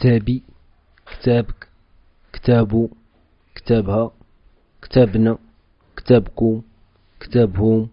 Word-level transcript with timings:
كتابي 0.00 0.42
كتابك 1.06 1.68
كتابو 2.32 2.88
كتابها 3.54 4.12
كتابنا 4.82 5.38
كتابكم 5.96 6.62
كتابهم. 7.20 7.88